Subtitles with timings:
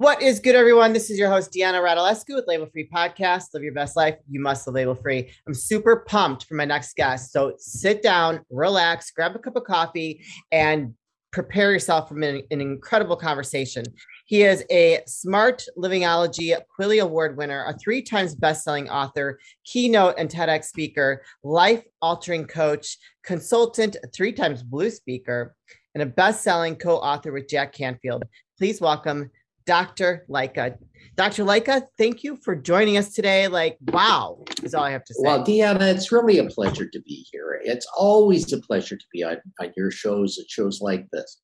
[0.00, 0.94] What is good, everyone?
[0.94, 3.52] This is your host, Deanna Radulescu with Label Free Podcast.
[3.52, 4.16] Live your best life.
[4.30, 5.30] You must live label free.
[5.46, 7.32] I'm super pumped for my next guest.
[7.32, 10.94] So sit down, relax, grab a cup of coffee, and
[11.32, 13.84] prepare yourself for an, an incredible conversation.
[14.24, 20.30] He is a smart livingology Quilly Award winner, a three times best-selling author, keynote and
[20.30, 25.54] TEDx speaker, life-altering coach, consultant, three times blue speaker,
[25.94, 28.24] and a best-selling co-author with Jack Canfield.
[28.56, 29.30] Please welcome
[29.70, 30.26] Dr.
[30.28, 30.76] Lycka.
[31.14, 31.44] Dr.
[31.44, 33.46] Lycka, thank you for joining us today.
[33.46, 35.20] Like, wow, is all I have to say.
[35.22, 37.60] Well, Deanna, it's really a pleasure to be here.
[37.62, 41.40] It's always a pleasure to be on, on your shows at shows like this.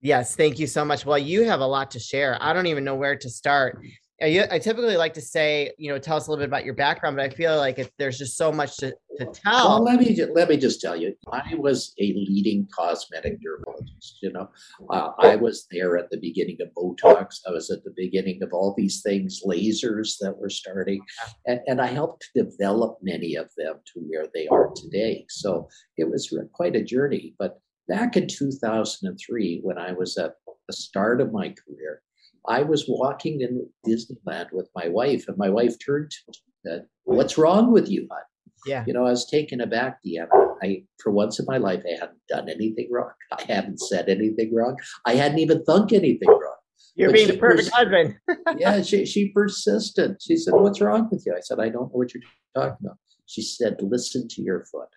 [0.00, 1.06] Yes, thank you so much.
[1.06, 2.38] Well, you have a lot to share.
[2.40, 3.78] I don't even know where to start.
[4.20, 6.74] I, I typically like to say, you know, tell us a little bit about your
[6.74, 9.68] background, but I feel like if there's just so much to, to tell.
[9.68, 14.18] Well, let me just, let me just tell you, I was a leading cosmetic dermatologist.
[14.22, 14.48] You know,
[14.90, 17.40] uh, I was there at the beginning of Botox.
[17.46, 21.00] I was at the beginning of all these things, lasers that were starting,
[21.46, 25.26] and, and I helped develop many of them to where they are today.
[25.28, 27.34] So it was quite a journey.
[27.38, 30.34] But back in 2003, when I was at
[30.66, 32.02] the start of my career,
[32.48, 36.72] I was walking in Disneyland with my wife, and my wife turned to me and
[36.72, 38.20] said, What's wrong with you, hon?
[38.66, 38.84] Yeah.
[38.86, 40.28] You know, I was taken aback, Deanna.
[40.62, 43.10] I, for once in my life, I hadn't done anything wrong.
[43.32, 44.76] I hadn't said anything wrong.
[45.04, 46.56] I hadn't even thunk anything wrong.
[46.94, 48.16] You're But being she the perfect pers- husband.
[48.58, 50.16] yeah, she, she persisted.
[50.20, 51.34] She said, What's wrong with you?
[51.36, 52.22] I said, I don't know what you're
[52.54, 52.96] talking about.
[53.26, 54.88] She said, Listen to your foot.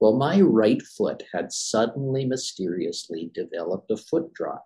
[0.00, 4.64] Well, my right foot had suddenly, mysteriously developed a foot drop.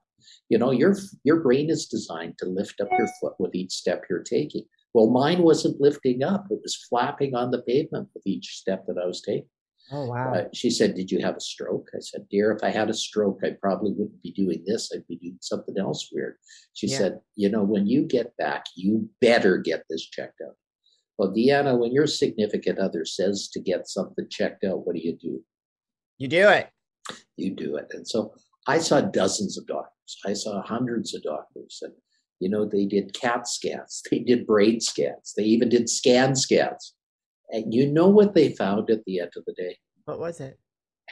[0.49, 4.05] You know, your your brain is designed to lift up your foot with each step
[4.09, 4.65] you're taking.
[4.97, 8.97] Well, mine wasn't lifting up; it was flapping on the pavement with each step that
[8.97, 9.51] I was taking.
[9.93, 10.33] Oh, wow.
[10.33, 12.95] Uh, she said, "Did you have a stroke?" I said, "Dear, if I had a
[12.95, 14.91] stroke, I probably wouldn't be doing this.
[14.95, 16.39] I'd be doing something else weird."
[16.73, 16.97] She Yeah.
[16.97, 20.57] said, "You know, when you get back, you better get this checked out."
[21.19, 25.15] Well, Deanna, when your significant other says to get something checked out, what do you
[25.15, 25.45] do?
[26.17, 26.71] You do it.
[27.37, 27.89] you do it.
[27.91, 28.35] And so
[28.67, 30.17] I saw dozens of doctors.
[30.25, 31.81] I saw hundreds of doctors.
[31.83, 31.93] And,
[32.41, 36.95] you know, they did CAT scans, they did brain scans, they even did scan scans.
[37.51, 39.77] And you know what they found at the end of the day?
[40.05, 40.59] What was it?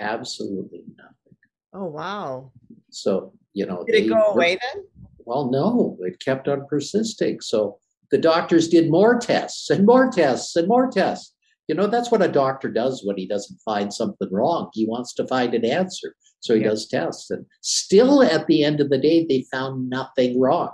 [0.00, 1.38] Absolutely nothing.
[1.72, 2.52] Oh, wow.
[2.90, 4.84] So, you know, Did it they go away then?
[5.24, 7.40] Well, no, it kept on persisting.
[7.40, 7.78] So
[8.10, 11.32] the doctors did more tests and more tests and more tests.
[11.68, 14.70] You know, that's what a doctor does when he doesn't find something wrong.
[14.74, 16.14] He wants to find an answer.
[16.40, 16.70] So he Yeah.
[16.70, 17.30] does tests.
[17.30, 20.70] And still at the end of the day, they found nothing wrong.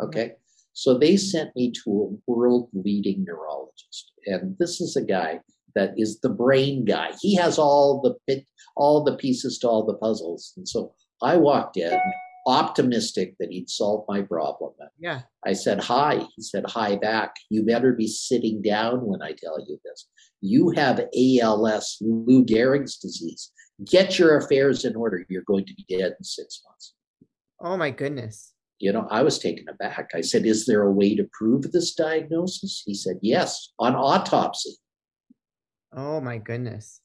[0.00, 0.32] Okay.
[0.72, 1.90] So they sent me to
[2.28, 4.12] a world leading neurologist.
[4.26, 5.40] And this is a guy
[5.74, 7.12] that is the brain guy.
[7.20, 8.44] He has all the bit,
[8.76, 10.52] all the pieces to all the puzzles.
[10.56, 10.92] And so
[11.22, 11.98] I walked in
[12.46, 14.72] optimistic that he'd solve my problem.
[14.98, 15.22] Yeah.
[15.44, 16.18] I said, Hi.
[16.36, 17.34] He said, Hi back.
[17.50, 20.08] You better be sitting down when I tell you this.
[20.40, 23.50] You have ALS, Lou Gehrig's disease.
[23.84, 25.24] Get your affairs in order.
[25.28, 26.94] You're going to be dead in six months.
[27.60, 28.52] Oh, my goodness.
[28.78, 30.10] You know, I was taken aback.
[30.14, 32.82] I said, Is there a way to prove this diagnosis?
[32.84, 34.72] He said, Yes, on autopsy.
[35.92, 37.00] Oh, my goodness.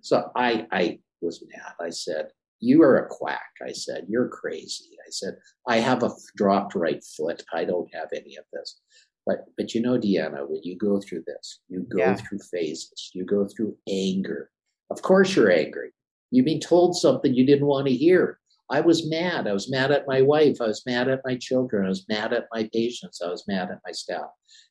[0.00, 1.74] So I, I was mad.
[1.80, 2.28] I said,
[2.58, 3.40] You are a quack.
[3.66, 4.96] I said, You're crazy.
[5.06, 5.34] I said,
[5.68, 7.42] I have a dropped right foot.
[7.52, 8.80] I don't have any of this.
[9.24, 12.14] But but you know, Deanna, when you go through this, you go Yeah.
[12.16, 13.10] through phases.
[13.14, 14.50] You go through anger.
[14.90, 15.90] Of course you're angry.
[16.32, 18.40] You've been told something you didn't want to hear.
[18.72, 19.46] I was mad.
[19.46, 20.56] I was mad at my wife.
[20.60, 21.84] I was mad at my children.
[21.84, 23.20] I was mad at my patients.
[23.20, 24.30] I was mad at my staff.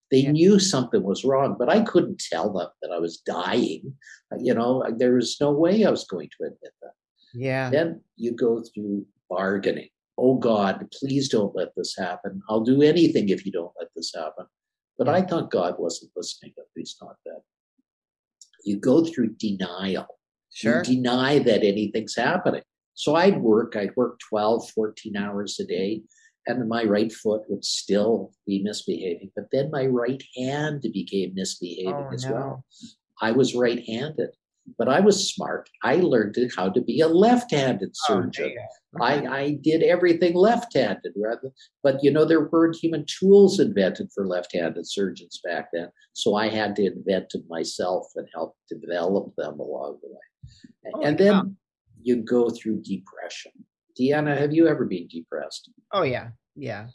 [0.09, 0.31] They Yeah.
[0.31, 3.97] knew something was wrong, but I couldn't tell them that I was dying.
[4.39, 6.95] You know, there was no way I was going to admit that.
[7.33, 7.69] Yeah.
[7.69, 9.89] Then you go through bargaining.
[10.17, 12.41] Oh God, please don't let this happen.
[12.49, 14.47] I'll do anything if you don't let this happen.
[14.97, 17.41] But I thought God wasn't listening, at least not then.
[18.65, 20.07] You go through denial.
[20.53, 20.79] Sure.
[20.85, 22.63] You deny that anything's happening.
[23.01, 26.03] So I'd work, I'd work 12, 14 hours a day,
[26.45, 29.31] and my right foot would still be misbehaving.
[29.35, 32.31] But then my right hand became misbehaving Oh, as no.
[32.31, 32.65] well.
[33.19, 34.29] I was right handed,
[34.77, 35.67] but I was smart.
[35.81, 38.53] I learned how to be a left handed Oh, surgeon.
[38.53, 39.03] go.
[39.03, 41.49] I, I did everything left-handed rather,
[41.81, 45.87] but you know there weren't human tools invented for left-handed surgeons back then.
[46.13, 50.93] So I had to invent them myself and help develop them along the way.
[50.93, 51.41] Oh, and yeah.
[52.03, 53.51] You go through depression.
[53.99, 55.69] Deanna, have you ever been depressed?
[55.91, 56.29] Oh, yeah.
[56.55, 56.87] Yeah.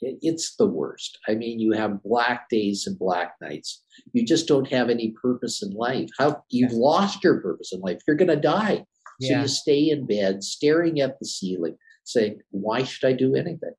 [0.00, 1.18] It- It's the worst.
[1.26, 3.82] I mean, you have black days and black nights.
[4.12, 6.10] You just don't have any purpose in life.
[6.18, 8.00] How you've lost your purpose in life.
[8.06, 8.84] You're going to die.
[9.22, 9.42] So Yeah.
[9.42, 13.72] you stay in bed, staring at the ceiling, saying, "Why should I do anything?"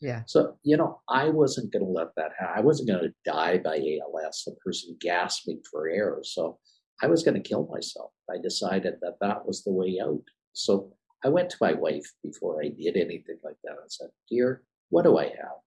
[0.00, 0.22] Yeah.
[0.26, 2.54] So, you know, I wasn't going to let that happen.
[2.58, 6.18] I wasn't going to die by ALS, the person gasping for air.
[6.22, 6.60] So
[7.02, 8.10] I was going to kill myself.
[8.30, 10.22] I decided that that was the way out.
[10.52, 10.92] So
[11.24, 15.04] I went to my wife before I did anything like that and said, Dear, what
[15.04, 15.58] do I have?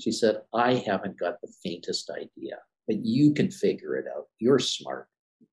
[0.00, 4.26] She said, I haven't got the faintest idea, but you can figure it out.
[4.40, 5.08] You're smart.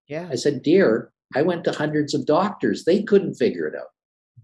[0.08, 0.28] Yeah.
[0.32, 2.86] I said, Dear, I went to hundreds of doctors.
[2.86, 3.90] They couldn't figure it out.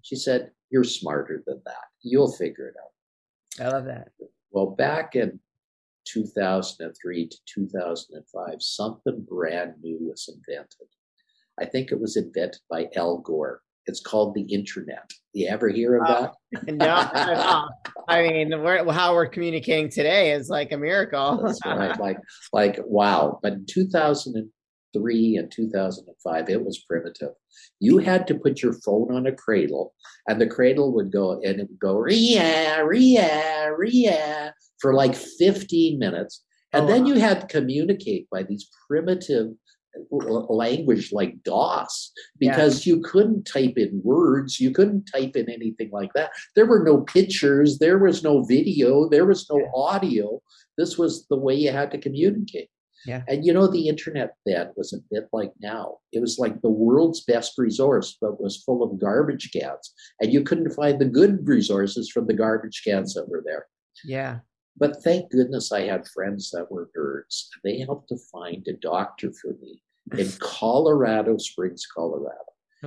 [0.03, 1.85] She said, You're smarter than that.
[2.03, 3.65] You'll figure it out.
[3.65, 4.09] I love that.
[4.51, 5.39] Well, back in
[6.11, 10.87] 2003 to 2005, something brand new was invented.
[11.59, 13.61] I think it was invented by Al Gore.
[13.87, 15.09] It's called the internet.
[15.33, 16.33] You ever hear of that?
[16.73, 17.65] no, uh-uh.
[18.09, 21.41] I mean, we're, how we're communicating today is like a miracle.
[21.43, 21.97] That's right.
[21.99, 22.17] Like,
[22.51, 23.39] like wow.
[23.41, 24.51] But in
[24.97, 27.29] 2003 and 2005, it was primitive.
[27.79, 29.93] You had to put your phone on a cradle,
[30.27, 35.97] and the cradle would go and it would go ria ria ria for like 15
[35.99, 37.07] minutes, and Oh, then wow.
[37.09, 39.47] you had to communicate by these primitive
[40.11, 42.51] language like DOS Yeah.
[42.51, 46.29] because you couldn't type in words, you couldn't type in anything like that.
[46.55, 49.71] There were no pictures, there was no video, there was no Yeah.
[49.73, 50.41] audio.
[50.77, 52.69] This was the way you had to communicate.
[53.07, 53.23] Yeah.
[53.27, 55.97] And you know, the internet then was a bit like now.
[56.11, 59.93] It was like the world's best resource, but was full of garbage cans.
[60.19, 63.65] And you couldn't find the good resources from the garbage cans that were there.
[64.03, 64.39] yeah.
[64.79, 67.45] But thank goodness I had friends that were nerds.
[67.63, 69.81] They helped to find a doctor for me
[70.17, 72.35] in Colorado Springs, Colorado.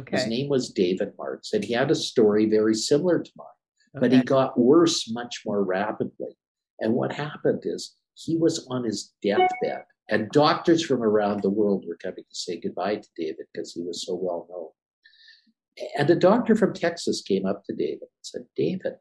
[0.09, 3.47] His name was David Martz, and he had a story very similar to mine,
[3.95, 4.19] but okay.
[4.19, 6.37] he got worse much more rapidly.
[6.79, 11.85] And what happened is he was on his deathbed, and doctors from around the world
[11.87, 15.89] were coming to say goodbye to David because he was so well known.
[15.97, 18.95] And a doctor from Texas came up to David and said, David,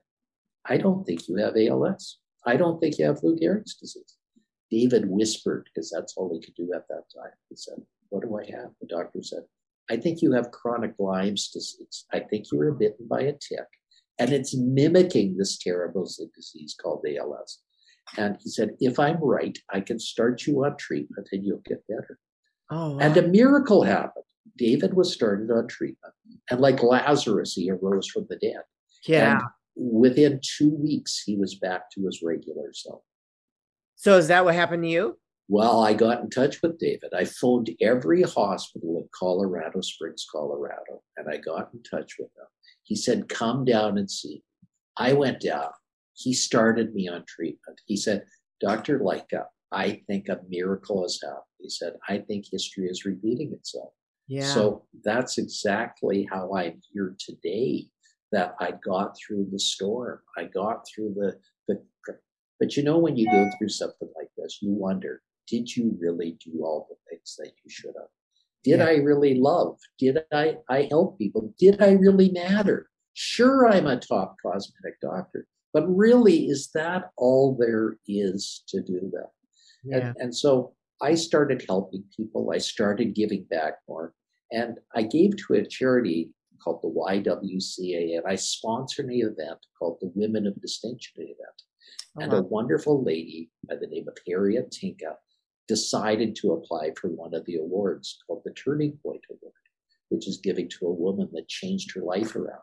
[0.66, 2.20] I don't think you have ALS.
[2.46, 4.18] I don't think you have Lou Gehrig's disease.
[4.70, 7.32] David whispered, because that's all he could do at that time.
[7.50, 8.70] He said, What do I have?
[8.80, 9.44] The doctor said,
[9.90, 12.06] I think you have chronic Lyme's disease.
[12.14, 13.66] I think you were bitten by a tick,
[14.20, 17.64] and it's mimicking this terrible disease called ALS.
[18.18, 21.86] And he said, If I'm right, I can start you on treatment and you'll get
[21.88, 22.18] better.
[22.72, 23.00] Oh, wow.
[23.00, 24.26] And a miracle happened.
[24.58, 26.14] David was started on treatment,
[26.50, 28.62] and like Lazarus, he arose from the dead.
[29.06, 29.34] yeah.
[29.34, 29.42] And
[29.76, 33.02] within two weeks, he was back to his regular self.
[33.96, 35.18] so is that what happened to you?
[35.48, 37.12] Well, I got in touch with David.
[37.16, 42.46] I phoned every hospital in Colorado Springs, Colorado, and I got in touch with them.
[42.84, 44.30] He said, Come down and see.
[44.36, 44.44] me."
[44.98, 45.70] I went down.
[46.20, 47.80] He started me on treatment.
[47.86, 48.26] He said,
[48.60, 49.00] Dr.
[49.00, 51.44] Lycka, I think a miracle has happened.
[51.60, 53.94] He said, I think history is repeating itself.
[54.28, 54.44] Yeah.
[54.54, 57.88] So that's exactly how I'm here today.
[58.32, 60.20] That I got through the storm.
[60.38, 61.82] I got through the the.
[62.60, 66.38] But you know, when you go through something like this, you wonder: Did you really
[66.46, 68.10] do all the things that you should have?
[68.64, 68.86] Did Yeah.
[68.86, 69.80] I really love?
[69.98, 71.56] Did I I help people?
[71.58, 72.88] Did I really matter?
[73.14, 79.10] Sure, I'm a top cosmetic doctor, but really, is that all there is to do
[79.14, 79.30] that?
[79.84, 79.98] yeah.
[79.98, 82.52] And, and so I started helping people.
[82.54, 84.14] I started giving back more.
[84.52, 86.32] And I gave to a charity
[86.64, 91.38] called the YWCA, and I sponsored an event called the Women of Distinction event.
[92.18, 95.16] Oh, and a wonderful lady by the name of Harriet Tinka
[95.68, 99.54] decided to apply for one of the awards called the Turning Point Award,
[100.10, 102.62] which is giving to a woman that changed her life around.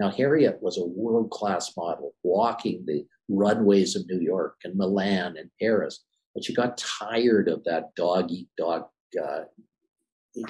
[0.00, 5.36] Now, Harriet was a world class model walking the runways of New York and Milan
[5.36, 8.84] and Paris, but she got tired of that dog eat dog
[9.22, 9.44] uh,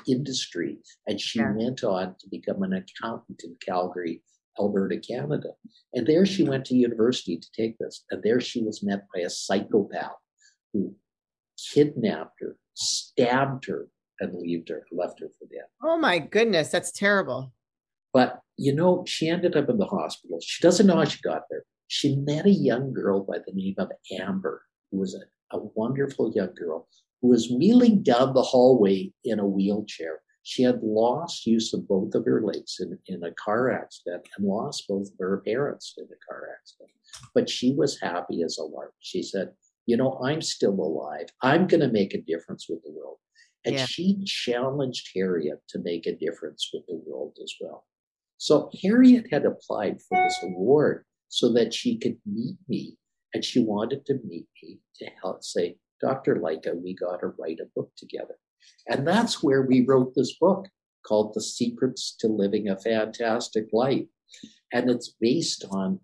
[0.07, 1.53] industry and she Yeah.
[1.57, 4.23] went on to become an accountant in Calgary,
[4.59, 5.51] Alberta, Canada.
[5.95, 8.05] And there she went to university to take this.
[8.11, 10.17] And there she was met by a psychopath
[10.73, 10.95] who
[11.73, 13.89] kidnapped her, stabbed her,
[14.21, 15.67] and left her, left her for dead.
[15.83, 17.53] Oh my goodness, that's terrible.
[18.13, 20.41] But you know, she ended up in the hospital.
[20.43, 21.63] She doesn't know how she got there.
[21.87, 26.33] She met a young girl by the name of Amber, who was a, a wonderful
[26.35, 26.89] young girl
[27.23, 30.21] who was wheeling down the hallway in a wheelchair.
[30.43, 34.47] She had lost use of both of her legs in, in a car accident and
[34.47, 36.91] lost both of her parents in a car accident.
[37.35, 38.95] But she was happy as a lark.
[39.01, 39.53] She said,
[39.87, 41.29] You know, I'm still alive.
[41.43, 43.19] I'm going to make a difference with the world.
[43.65, 43.87] And Yeah.
[43.87, 47.85] she challenged Harriet to make a difference with the world as well.
[48.39, 52.97] So Harriet had applied for this award so that she could meet me,
[53.35, 56.37] and she wanted to meet me to help say, Dr.
[56.37, 58.37] Lycka, we got to write a book together.
[58.87, 60.69] And that's where we wrote this book
[61.07, 64.07] called The Secrets to Living a Fantastic Life.
[64.73, 66.01] And it's based on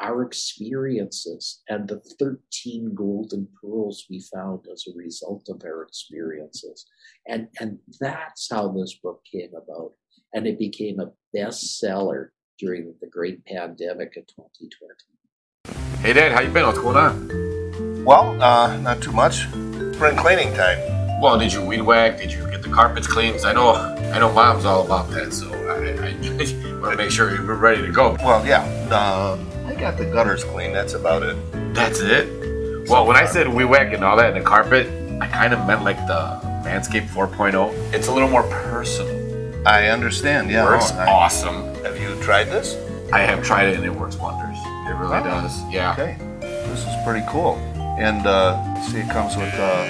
[0.00, 6.86] our experiences and the 13 golden pearls we found as a result of our experiences.
[7.28, 9.92] And, and that's how this book came about.
[10.32, 16.00] And it became a bestseller during the great pandemic of 2020.
[16.00, 16.66] Hey Dad, how you been?
[16.66, 18.04] What's going on?
[18.04, 19.46] Well, uh, not too much.
[19.94, 20.78] Spring cleaning time.
[21.20, 22.18] Well, did you weed whack?
[22.18, 23.40] Did you get the carpets cleaned?
[23.44, 25.32] I know, I know, Mom's all about that.
[25.32, 26.12] So I, I
[26.80, 28.16] want to make sure we're ready to go.
[28.22, 28.62] Well, yeah.
[28.90, 30.72] Um, I got the gutters clean.
[30.72, 31.36] That's about it.
[31.74, 32.88] That's it.
[32.88, 34.86] Well, when I said weed whack and all that, and the carpet,
[35.22, 37.94] I kind of meant like the Manscaped 4.0.
[37.94, 39.23] It's a little more personal.
[39.66, 40.50] I understand.
[40.50, 40.64] Yeah.
[40.64, 41.74] Works oh, I- awesome.
[41.84, 42.76] Have you tried this?
[43.12, 44.56] I have tried it and it works wonders.
[44.88, 45.24] It really Oh.
[45.24, 45.62] does.
[45.70, 45.92] Yeah.
[45.92, 46.16] Okay.
[46.40, 47.56] This is pretty cool.
[47.98, 49.84] And uh, see, it comes with uh,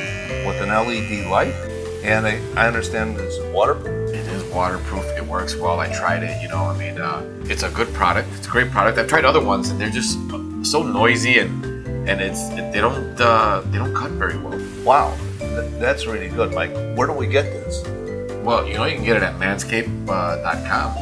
[0.46, 1.54] with an LED light,
[2.04, 4.10] and I, I understand it's waterproof.
[4.10, 5.04] It is waterproof.
[5.16, 5.80] It works well.
[5.80, 6.40] I tried it.
[6.42, 8.28] You know, I mean, uh, it's a good product.
[8.36, 8.98] It's a great product.
[8.98, 10.18] I've tried other ones, and they're just
[10.70, 11.64] so noisy and
[12.08, 14.60] and it's they don't uh, they don't cut very well.
[14.84, 16.72] Wow, Th- that's really good, Mike.
[16.96, 17.82] Where do we get this?
[18.44, 20.96] Well, you know, you can get it at manscaped.com,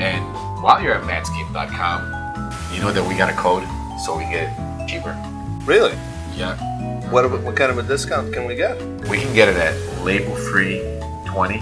[0.00, 3.64] and while you're at manscaped.com, you know that we got a code
[4.04, 5.16] so we get it cheaper.
[5.64, 5.92] Really?
[6.36, 6.56] Yeah,
[7.10, 8.80] What what kind of a discount can we get?
[9.08, 9.74] we can get it at
[10.04, 10.78] label free
[11.26, 11.58] 20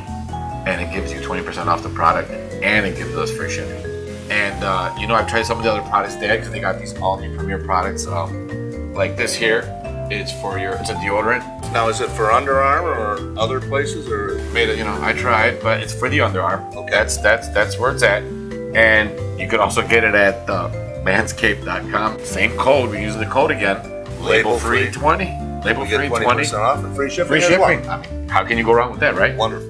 [0.66, 3.84] and it gives you 20% off the product and it gives us free shipping
[4.30, 6.78] and uh, you know i've tried some of the other products there because they got
[6.78, 9.62] these all new premier products um, like this here
[10.10, 11.42] it's for your it's a deodorant
[11.72, 14.34] Now, is it for underarm or other places or?
[14.52, 16.90] made it you know i tried but it's for the underarm Okay.
[16.90, 18.22] that's that's that's where it's at
[18.74, 20.68] and you can also get it at uh,
[21.04, 23.82] manscaped.com same code we use the code again
[24.20, 24.92] label Label free free.
[24.92, 25.24] 20
[25.64, 27.28] label We free get 20 percent off and free shipping.
[27.28, 27.68] free as well.
[27.68, 29.68] shipping I mean, how can you go wrong with that right Wonderful.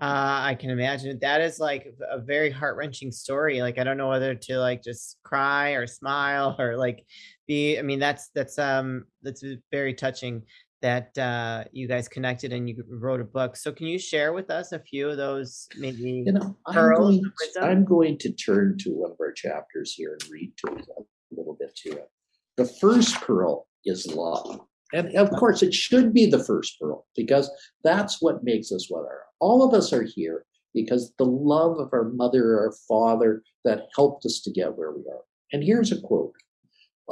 [0.00, 3.62] Uh, I can imagine that is like a very heart wrenching story.
[3.62, 7.06] Like I don't know whether to like just cry or smile or like
[7.52, 7.78] be.
[7.78, 10.42] I mean, that's that's um that's very touching
[10.82, 13.56] that uh, you guys connected and you wrote a book.
[13.56, 16.24] So can you share with us a few of those maybe?
[16.26, 17.22] You know, I'm going,
[17.54, 17.60] to.
[17.60, 21.02] I'm going to turn to one of our chapters here and read to it a
[21.36, 22.08] little bit to it.
[22.56, 24.60] The first pearl is love.
[24.94, 27.50] And of course, it should be the first pearl because
[27.82, 29.22] that's what makes us what are.
[29.40, 30.44] All of us are here
[30.74, 35.02] because the love of our mother or father that helped us to get where we
[35.10, 35.24] are.
[35.52, 36.34] And here's a quote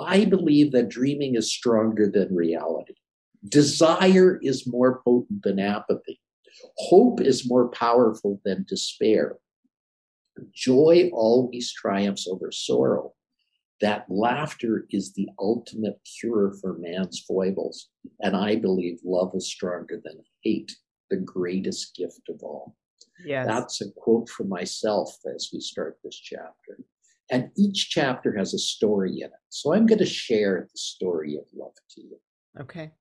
[0.01, 2.95] I believe that dreaming is stronger than reality.
[3.49, 6.21] Desire is more potent than apathy.
[6.77, 9.37] Hope is more powerful than despair.
[10.53, 13.15] Joy always triumphs over sorrow.
[13.81, 17.89] That laughter is the ultimate cure for man's foibles.
[18.21, 20.77] And I believe love is stronger than hate,
[21.09, 22.77] the greatest gift of all.
[23.25, 23.47] Yes.
[23.47, 26.79] That's a quote from myself as we start this chapter.
[27.31, 29.31] And each chapter has a story in it.
[29.51, 32.21] So I'm going to share the story of love to you.
[32.61, 32.93] okay.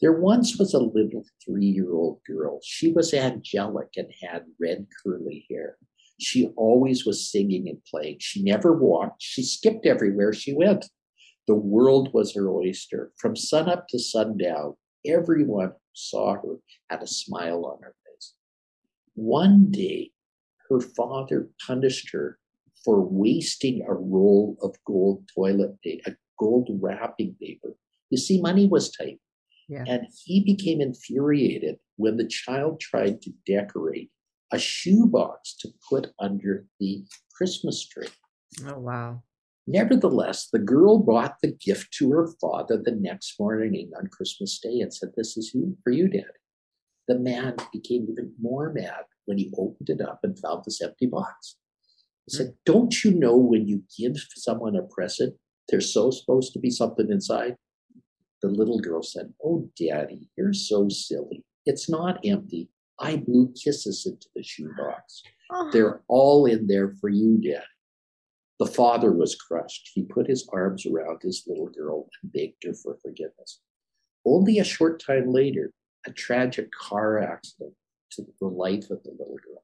[0.00, 2.60] There once was a little three year old girl.
[2.64, 5.76] She was angelic and had red curly hair.
[6.20, 8.16] She always was singing and playing.
[8.20, 9.22] She never walked.
[9.22, 10.86] She skipped everywhere she went.
[11.46, 13.12] The world was her oyster.
[13.18, 14.74] From sunup to sundown,
[15.06, 16.56] everyone who saw her
[16.90, 18.34] had a smile on her face.
[19.14, 20.10] One day,
[20.70, 22.38] her father punished her
[22.84, 27.74] for wasting a roll of gold toilet paper, a gold wrapping paper.
[28.10, 29.20] You see, money was tight.
[29.68, 29.84] Yeah.
[29.86, 34.10] And he became infuriated when the child tried to decorate
[34.52, 38.08] a shoebox to put under the Christmas tree.
[38.66, 39.22] Oh wow.
[39.66, 44.80] Nevertheless, the girl brought the gift to her father the next morning on Christmas Day
[44.80, 46.26] and said, This is for you, Daddy.
[47.08, 51.06] The man became even more mad when he opened it up and found this empty
[51.06, 51.56] box.
[52.26, 55.34] He said, Don't you know when you give someone a present,
[55.68, 57.56] there's so supposed to be something inside?
[58.42, 61.44] The little girl said, Oh, Daddy, you're so silly.
[61.66, 62.68] It's not empty.
[62.98, 65.22] I blew kisses into the shoebox.
[65.50, 67.64] Oh, They're all in there for you, Daddy.
[68.60, 69.90] The father was crushed.
[69.94, 73.60] He put his arms around his little girl and begged her for forgiveness.
[74.24, 75.72] Only a short time later,
[76.06, 77.74] a tragic car accident
[78.10, 79.62] took the life of the little girl.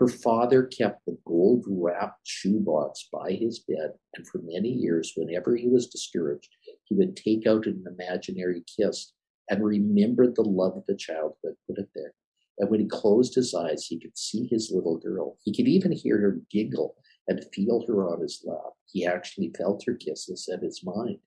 [0.00, 5.56] Her father kept the gold wrapped shoebox by his bed, and for many years, whenever
[5.56, 6.48] he was discouraged,
[6.84, 9.12] he would take out an imaginary kiss
[9.50, 12.14] and remember the love of the child who had put it there.
[12.58, 15.36] And when he closed his eyes, he could see his little girl.
[15.44, 16.94] He could even hear her giggle
[17.28, 18.72] and feel her on his lap.
[18.86, 21.18] He actually felt her kisses in his mind.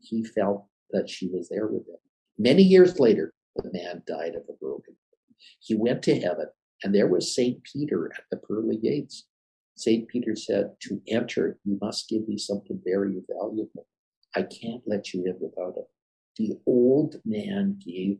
[0.00, 1.96] He felt that she was there with him.
[2.38, 5.36] Many years later, the man died of a broken heart.
[5.60, 6.46] He went to heaven,
[6.82, 7.62] and there was St.
[7.64, 9.26] Peter at the pearly gates.
[9.76, 10.08] St.
[10.08, 13.86] Peter said, To enter, you must give me something very valuable.
[14.34, 15.86] I can't let you in without it.
[16.36, 18.18] The old man gave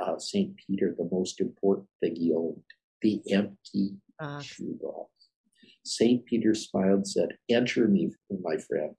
[0.00, 0.54] uh, St.
[0.66, 2.62] Peter the most important thing he owned
[3.02, 5.10] the empty Uh, shoebox.
[5.84, 6.24] St.
[6.24, 8.10] Peter smiled and said, Enter me,
[8.42, 8.94] my friend.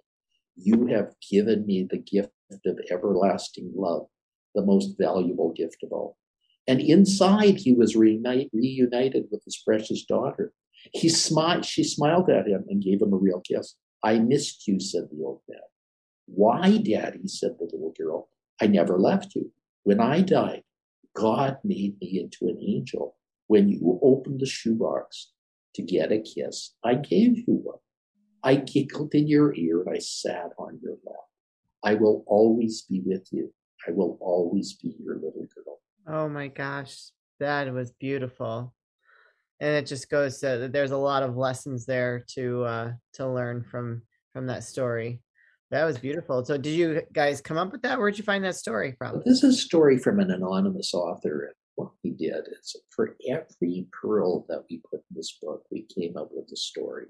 [0.56, 2.32] You have given me the gift
[2.66, 4.08] of everlasting love,
[4.56, 6.18] the most valuable gift of all.
[6.68, 10.54] And inside, he was reunite, reunited with his precious daughter.
[10.94, 13.76] He smiled, she smiled at him and gave him a real kiss.
[14.04, 15.60] I missed you, said the old man.
[16.26, 18.30] Why, Daddy, said the little girl.
[18.62, 19.52] I never left you.
[19.84, 20.64] When I died,
[21.16, 23.16] God made me into an angel.
[23.48, 25.32] When you opened the shoebox
[25.76, 27.78] to get a kiss, I gave you one.
[28.44, 31.16] I giggled in your ear and I sat on your lap.
[31.84, 33.54] I will always be with you.
[33.88, 35.80] I will always be your little girl.
[36.10, 36.96] Oh my gosh,
[37.40, 38.74] that was beautiful.
[39.60, 43.64] And it just goes to there's a lot of lessons there to uh to learn
[43.64, 45.22] from from that story.
[45.72, 46.46] That was beautiful.
[46.46, 48.00] So did you guys come up with that?
[48.00, 49.22] Where'd you find that story from?
[49.26, 51.48] This is a story from an anonymous author.
[51.48, 55.86] And what we did is for every pearl that we put in this book, we
[55.94, 57.08] came up with a story,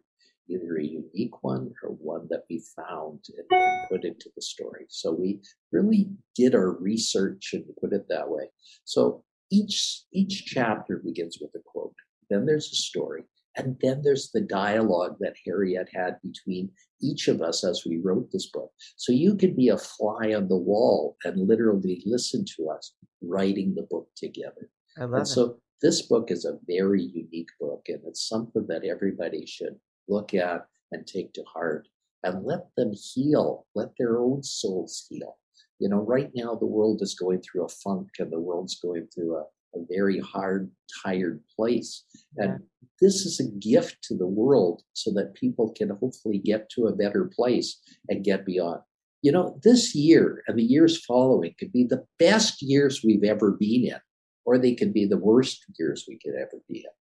[0.50, 4.86] either a unique one or one that we found and, and put into the story.
[4.90, 8.50] So we really did our research and put it that way.
[8.84, 11.96] So each each chapter begins with a quote.
[12.30, 13.24] Then there's a story.
[13.56, 16.70] And then there's the dialogue that Harriet had between
[17.02, 18.72] each of us as we wrote this book.
[18.98, 23.74] So you could be a fly on the wall and literally listen to us writing
[23.74, 24.70] the book together.
[24.98, 25.26] I love And it.
[25.26, 29.76] so this book is a very unique book, and it's something that everybody should
[30.08, 31.88] look at and take to heart
[32.24, 35.38] and let them heal, let their own souls heal.
[35.80, 39.08] You know, right now the world is going through a funk and the world's going
[39.14, 39.44] through a,
[39.76, 40.72] a very hard,
[41.04, 42.04] tired place.
[42.38, 42.64] And
[43.00, 46.96] this is a gift to the world so that people can hopefully get to a
[46.96, 48.82] better place and get beyond.
[49.22, 53.52] You know, this year and the years following could be the best years we've ever
[53.52, 54.00] been in,
[54.46, 56.92] or they could be the worst years we could ever be in.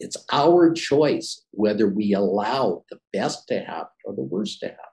[0.00, 4.84] It's our choice whether we allow the best to happen or the worst to happen.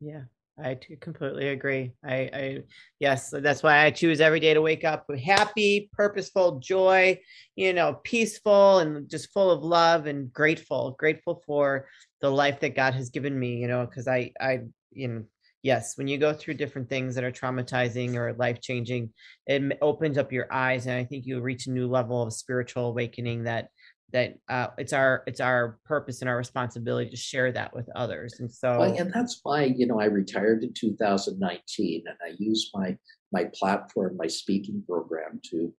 [0.00, 0.22] Yeah,
[0.62, 1.92] I completely agree.
[2.04, 2.58] I, I,
[2.98, 7.20] yes, that's why I choose every day to wake up happy, purposeful, joy,
[7.56, 11.88] you know, peaceful and just full of love and grateful, grateful for
[12.20, 14.60] the life that God has given me, you know, because I, I,
[14.90, 15.24] you know,
[15.62, 19.10] yes, when you go through different things that are traumatizing or life changing,
[19.46, 20.86] it opens up your eyes.
[20.86, 23.68] And I think you reach a new level of spiritual awakening that,
[24.12, 28.40] that uh, it's our, it's our purpose and our responsibility to share that with others.
[28.40, 32.70] And so, Well, and that's why you know I retired in 2019, and I used
[32.74, 32.96] my
[33.32, 35.72] my platform, my speaking program to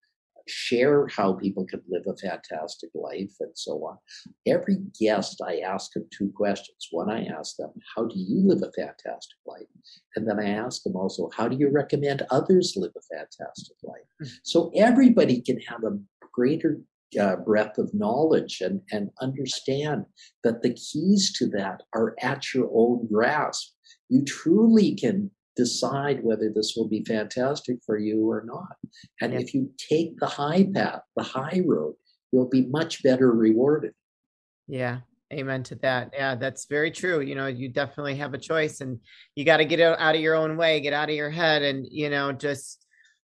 [0.48, 3.98] share how people can live a fantastic life and so on.
[4.48, 6.88] Every guest, I ask them two questions.
[6.92, 9.68] One, I ask them, "How do you live a fantastic life?"
[10.16, 14.08] And then I ask them also, "How do you recommend others live a fantastic life?"
[14.22, 14.40] Mhm.
[14.44, 16.00] So everybody can have a
[16.32, 16.80] greater
[17.20, 20.06] uh, breadth of knowledge and, and understand
[20.44, 23.74] that the keys to that are at your own grasp.
[24.10, 28.78] You truly can decide whether this will be fantastic for you or not.
[29.22, 31.96] And if you take the high path, the high road,
[32.32, 33.94] you'll be much better rewarded.
[34.68, 35.00] Yeah,
[35.34, 36.12] amen to that.
[36.14, 37.22] Yeah, that's very true.
[37.22, 39.00] You know, you definitely have a choice and
[39.36, 41.64] you got to get out, out of your own way, get out of your head
[41.64, 42.86] and, you know, just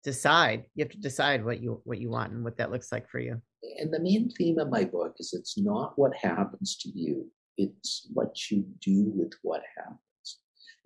[0.04, 0.66] decide.
[0.76, 3.20] You have to decide what you what you want and what that looks like for
[3.20, 3.42] you.
[3.80, 8.08] And the main theme of my book is it's not what happens to you, it's
[8.14, 10.02] what you do with what happens.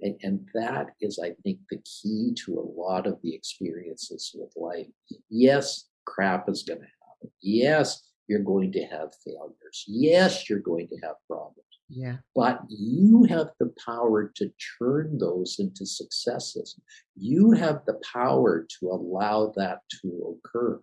[0.01, 4.51] And, and that is, I think, the key to a lot of the experiences with
[4.55, 4.87] life.
[5.29, 7.31] Yes, crap is going to happen.
[7.41, 9.85] Yes, you're going to have failures.
[9.87, 11.57] Yes, you're going to have problems.
[11.89, 12.17] Yeah.
[12.33, 16.79] But you have the power to turn those into successes.
[17.15, 20.81] You have the power to allow that to occur.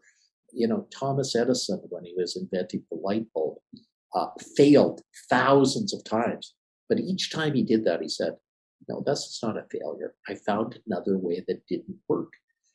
[0.59, 3.59] You know, Thomas Edison, when he was inventing the light bulb,
[4.15, 6.55] uh, failed thousands of times.
[6.89, 8.35] But each time he did that, he said,
[8.89, 10.15] No, that's not a failure.
[10.29, 12.33] I found another way that didn't work.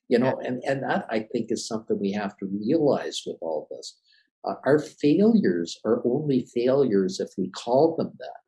[0.07, 3.67] You know, and, and that I think is something we have to realize with all
[3.71, 3.99] this.
[4.45, 8.41] Uh, our failures are only failures if we call them that,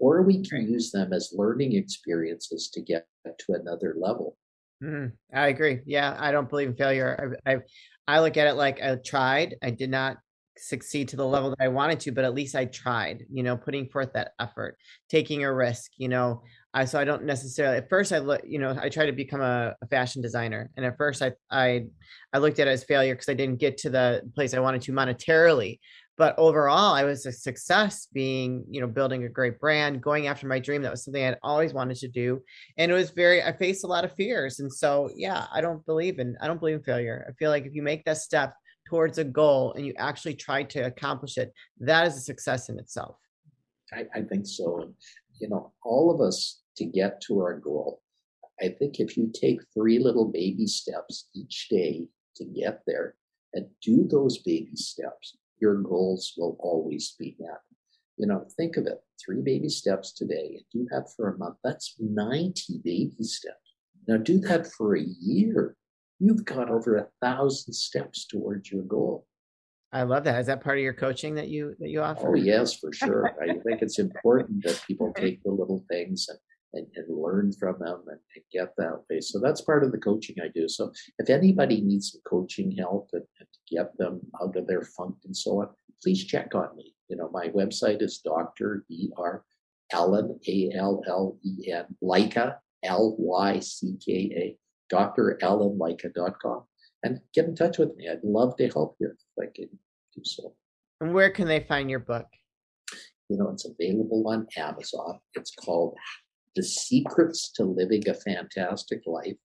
[0.00, 3.06] or we can use them as learning experiences to get
[3.38, 4.36] to another level.
[4.82, 5.80] Mm, I agree.
[5.86, 7.38] Yeah, I don't believe in failure.
[7.46, 7.56] I, I
[8.08, 9.56] I look at it like I tried.
[9.62, 10.18] I did not
[10.58, 13.24] succeed to the level that I wanted to, but at least I tried.
[13.30, 14.76] You know, putting forth that effort,
[15.08, 15.92] taking a risk.
[15.96, 16.42] You know,
[16.74, 17.78] I so I don't necessarily.
[17.78, 18.42] At first, I look.
[18.44, 21.86] You know, I tried to become a, a fashion designer, and at first, I I
[22.32, 24.82] I looked at it as failure because I didn't get to the place I wanted
[24.82, 25.78] to monetarily.
[26.18, 30.46] But overall i was a success being you know building a great brand going after
[30.46, 32.40] my dream that was something i'd always wanted to do
[32.76, 35.84] and it was very i faced a lot of fears and so yeah i don't
[35.86, 38.54] believe in i don't believe in failure i feel like if you make that step
[38.88, 42.78] towards a goal and you actually try to accomplish it that is a success in
[42.78, 43.16] itself
[43.92, 44.92] I, I think so.
[45.38, 48.00] You know, all of us to get to our goal,
[48.60, 53.16] I think if you take three little baby steps each day to get there
[53.54, 57.60] and do those baby steps, your goals will always be met.
[58.18, 61.56] You know, think of it three baby steps today and do that for a month.
[61.62, 63.56] That's 90 baby steps.
[64.08, 65.76] Now do that for a year.
[66.18, 69.26] You've got over a thousand steps towards your goal.
[69.92, 70.40] I love that.
[70.40, 72.30] Is that part of your coaching that you that you offer?
[72.30, 73.30] Oh yes, for sure.
[73.40, 76.38] I think it's important that people take the little things and,
[76.72, 79.20] and, and learn from them and, and, get that way.
[79.20, 80.66] So that's part of the coaching I do.
[80.66, 83.24] So if anybody needs some coaching help and,
[83.70, 85.68] get them out of their funk and so on,
[86.02, 86.94] please check on me.
[87.08, 88.84] You know, my website is Dr.
[88.88, 89.44] E R
[89.92, 94.56] Allen A L L E N Lycka L Y C K A
[94.88, 95.38] Dr.
[95.42, 96.64] Allen Lycka.com
[97.02, 98.08] and get in touch with me.
[98.08, 99.68] I'd love to help you if I can
[100.14, 100.54] do so.
[101.00, 102.26] And where can they find your book?
[103.28, 105.18] You know, it's available on Amazon.
[105.34, 105.96] It's called
[106.54, 109.36] The Secrets to Living a Fantastic Life.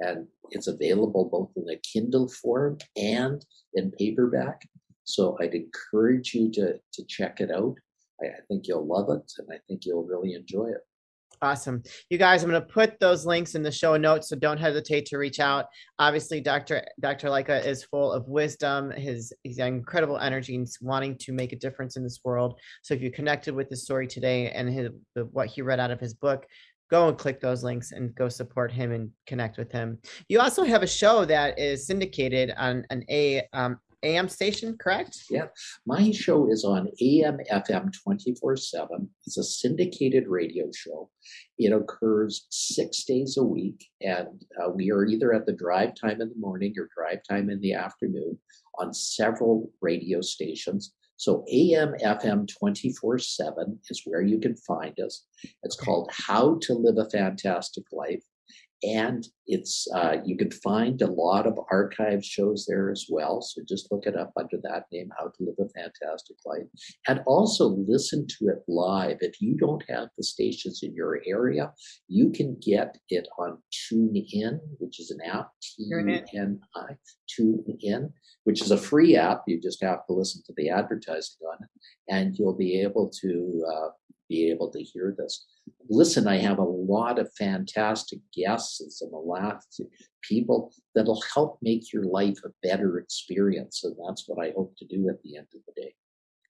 [0.00, 4.62] And it's available both in a Kindle form and in paperback.
[5.04, 7.76] So I'd encourage you to, to check it out.
[8.22, 10.80] I, I think you'll love it and I think you'll really enjoy it.
[11.42, 11.82] Awesome.
[12.10, 15.06] You guys, I'm going to put those links in the show notes, so don't hesitate
[15.06, 15.66] to reach out.
[15.98, 16.84] Obviously, Dr.
[17.00, 17.28] Dr.
[17.28, 18.90] Lycka is full of wisdom.
[18.90, 22.60] His he's incredible energy and wanting to make a difference in this world.
[22.82, 24.90] So if you connected with the story today and his,
[25.32, 26.44] what he read out of his book,
[26.90, 29.98] go and click those links and go support him and connect with him.
[30.28, 35.24] You also have a show that is syndicated on an A um, AM station, correct?
[35.30, 35.46] Yeah.
[35.86, 39.08] My show is on AM FM 24 7.
[39.26, 41.10] It's a syndicated radio show.
[41.58, 46.20] It occurs six days a week, and uh, we are either at the drive time
[46.20, 48.38] in the morning or drive time in the afternoon
[48.78, 50.94] on several radio stations.
[51.20, 55.26] So AM FM 24 7 is where you can find us.
[55.62, 58.22] It's called How to Live a Fantastic Life
[58.82, 63.60] and it's uh, you can find a lot of archive shows there as well so
[63.68, 66.66] just look it up under that name how to live a fantastic life.
[67.08, 69.18] And also listen to it live.
[69.20, 71.72] If you don't have the stations in your area
[72.08, 76.96] you can get it on tune in which is an app t-u-n-i
[77.28, 78.12] tune in
[78.44, 79.42] which is a free app.
[79.46, 81.70] You just have to listen to the advertising on it
[82.08, 83.88] and you'll be able to uh,
[84.28, 85.46] be able to hear this.
[85.88, 89.62] Listen, I have a lot of fantastic guests and some lot of
[90.22, 93.84] people that'll help make your life a better experience.
[93.84, 95.94] And that's what I hope to do at the end of the day.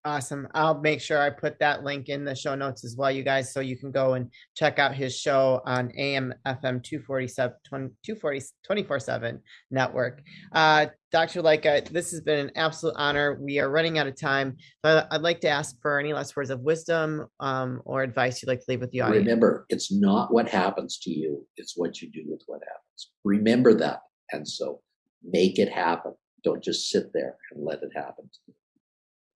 [0.02, 0.48] Awesome.
[0.54, 3.52] I'll make sure I put that link in the show notes as well, you guys,
[3.52, 8.98] so you can go and check out his show on AM FM 247 240 24
[8.98, 10.22] 7 network.
[10.52, 11.42] Uh, Dr.
[11.42, 13.38] Lycka, this has been an absolute honor.
[13.42, 16.48] We are running out of time, but I'd like to ask for any last words
[16.48, 19.26] of wisdom um, or advice you'd like to leave with the audience.
[19.26, 23.10] Remember, it's not what happens to you, it's what you do with what happens.
[23.24, 24.00] Remember that.
[24.32, 24.80] And so
[25.22, 26.14] make it happen.
[26.42, 28.30] Don't just sit there and let it happen.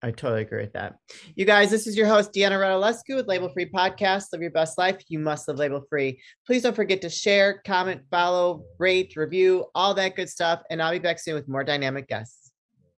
[0.05, 0.97] I totally agree with that.
[1.37, 4.27] You guys, this is your host, Deanna Radulescu with Label Free Podcast.
[4.33, 4.97] Live your best life.
[5.07, 6.21] You must live label free.
[6.45, 10.61] Please don't forget to share, comment, follow, rate, review, all that good stuff.
[10.71, 12.41] And I'll be back soon with more dynamic guests.